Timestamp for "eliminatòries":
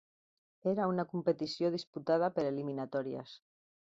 2.53-3.37